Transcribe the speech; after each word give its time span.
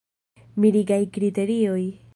Mirigaj 0.65 1.01
kriterioj. 1.19 1.81